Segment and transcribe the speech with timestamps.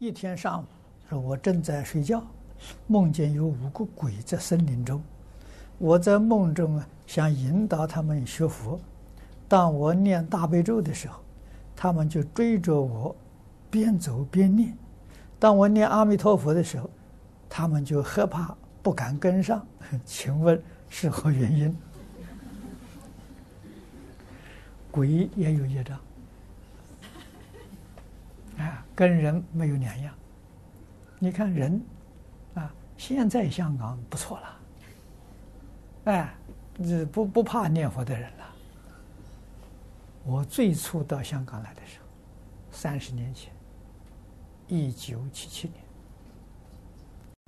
[0.00, 0.64] 一天上午，
[1.10, 2.24] 说我正在睡觉，
[2.86, 4.98] 梦见有五个鬼在森林中。
[5.76, 8.80] 我在梦中啊，想引导他们学佛。
[9.46, 11.20] 当我念大悲咒的时候，
[11.76, 13.14] 他们就追着我，
[13.70, 14.74] 边走边念。
[15.38, 16.88] 当我念阿弥陀佛的时候，
[17.46, 19.62] 他们就害怕，不敢跟上。
[20.06, 20.58] 请问
[20.88, 21.76] 是何原因？
[24.90, 26.00] 鬼也有业障。
[29.00, 30.14] 跟人没有两样。
[31.18, 31.82] 你看人，
[32.52, 34.60] 啊，现在香港不错了。
[36.04, 36.34] 哎，
[36.76, 38.44] 你不不怕念佛的人了。
[40.22, 42.04] 我最初到香港来的时候，
[42.70, 43.50] 三十年前，
[44.68, 45.66] 一九七七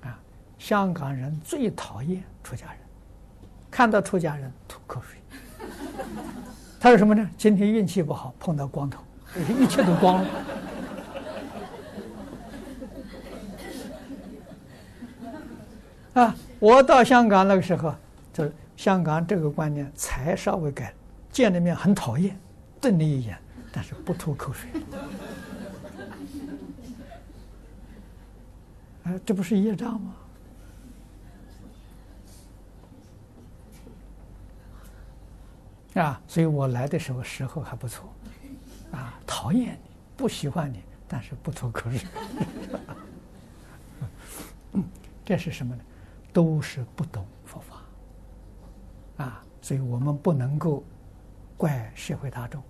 [0.00, 0.18] 年，啊，
[0.58, 2.80] 香港人最讨厌出家人，
[3.70, 5.20] 看到出家人吐口水。
[6.80, 7.30] 他说什么呢？
[7.38, 9.00] 今天运气不好，碰到光头，
[9.60, 10.28] 一切都光了。
[16.20, 16.34] 啊！
[16.58, 17.94] 我到香港那个时候，
[18.32, 20.94] 就是香港这个观念才稍微改，
[21.30, 22.34] 见了面很讨厌，
[22.80, 23.38] 瞪你一眼，
[23.70, 24.70] 但是不吐口水。
[29.04, 30.14] 啊，这不是业障吗？
[35.96, 38.10] 啊，所以我来的时候时候还不错，
[38.90, 42.00] 啊，讨厌你，不喜欢你，但是不吐口水。
[44.72, 44.82] 嗯，
[45.22, 45.82] 这是什么呢？
[46.36, 50.84] 都是不懂佛法，啊，所以我们不能够
[51.56, 52.62] 怪社会大众，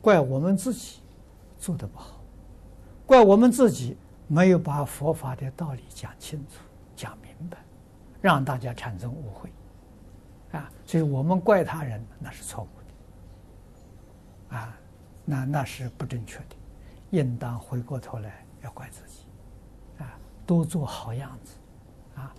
[0.00, 1.00] 怪我们自己
[1.58, 2.20] 做的不好，
[3.04, 3.96] 怪我们自己
[4.28, 6.62] 没有把佛法的道理讲清楚、
[6.94, 7.58] 讲明白，
[8.20, 9.50] 让大家产生误会，
[10.52, 12.68] 啊，所以我们怪他人那是错误
[14.52, 14.78] 的，啊，
[15.24, 16.54] 那那是不正确的，
[17.10, 19.26] 应当回过头来要怪自己，
[19.98, 20.16] 啊，
[20.46, 21.56] 多做好样子。
[22.14, 22.32] 啊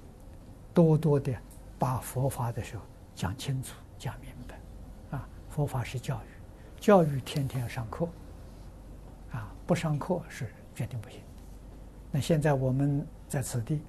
[0.82, 1.32] 多多的
[1.78, 2.82] 把佛法的时候
[3.14, 8.08] 讲清楚、讲明白，啊，佛法是教育，教育天天要上课，
[9.31, 11.19] 啊，不上课是决定不行。
[12.09, 13.80] 那现在我们在此地，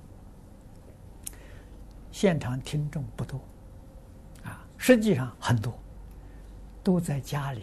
[2.10, 3.40] 现场听众不多，
[4.44, 5.72] 啊，实际上很多，
[6.84, 7.62] 都在家里，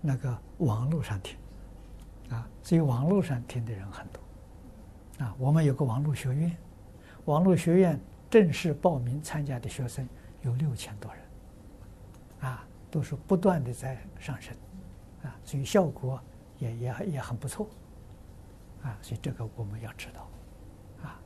[0.00, 1.36] 那个网络上听，
[2.30, 6.56] 啊，所以网络上听的人很多，啊，我们有个网络学院。
[7.28, 8.00] 网络学院
[8.30, 10.08] 正式报名参加的学生
[10.40, 11.22] 有六千多人，
[12.40, 14.56] 啊，都是不断的在上升，
[15.22, 16.18] 啊，所以效果
[16.58, 17.68] 也也也很不错，
[18.82, 20.26] 啊，所以这个我们要知道，
[21.02, 21.20] 啊，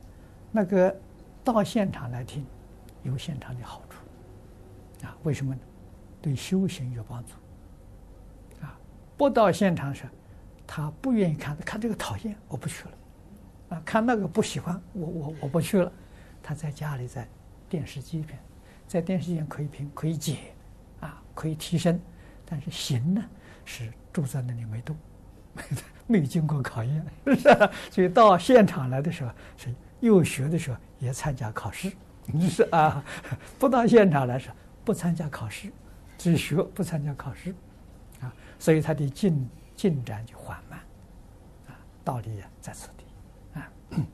[0.51, 0.93] 那个
[1.41, 2.45] 到现场来听，
[3.03, 5.55] 有现场的好处，啊，为什么？
[6.21, 7.31] 对修行有帮助，
[8.61, 8.77] 啊，
[9.15, 10.05] 不到现场时，
[10.67, 12.91] 他不愿意看，看这个讨厌，我不去了。
[13.81, 15.91] 看那个不喜欢，我我我不去了。
[16.41, 17.27] 他在家里，在
[17.69, 18.37] 电视机边，
[18.87, 20.37] 在电视机前可以评，可以解，
[20.99, 21.99] 啊，可以提升。
[22.45, 23.23] 但是行呢，
[23.63, 24.95] 是住在那里没动，
[26.05, 27.69] 没经过考验，是不是？
[27.89, 31.91] 所以到现场来的时候，是又学的时候也参加考试，
[32.49, 33.03] 是啊。
[33.57, 35.71] 不到现场来时候不参加考试，
[36.17, 37.55] 只学不参加考试，
[38.19, 40.79] 啊，所以他的进进展就缓慢，
[41.67, 43.05] 啊，道理也在此地。
[43.55, 44.07] 嗯